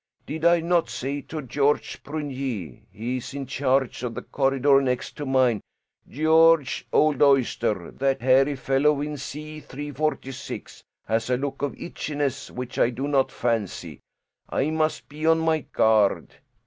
Did 0.25 0.45
I 0.45 0.61
not 0.61 0.89
say 0.89 1.21
to 1.29 1.43
Georges 1.43 1.97
Prunier 1.97 2.79
he 2.91 3.17
is 3.17 3.35
in 3.35 3.45
charge 3.45 4.01
of 4.01 4.15
the 4.15 4.23
corridor 4.23 4.81
next 4.81 5.15
to 5.17 5.27
mine 5.27 5.61
'Georges, 6.09 6.85
old 6.91 7.21
oyster, 7.21 7.91
that 7.91 8.19
hairy 8.19 8.55
fellow 8.55 8.99
in 9.01 9.15
C 9.17 9.59
346 9.59 10.83
has 11.05 11.29
a 11.29 11.37
look 11.37 11.61
of 11.61 11.73
itchiness 11.79 12.49
which 12.49 12.79
I 12.79 12.89
do 12.89 13.07
not 13.07 13.31
fancy. 13.31 13.99
I 14.49 14.71
must 14.71 15.07
be 15.07 15.27
on 15.27 15.37
my 15.37 15.59
guard.' 15.59 16.33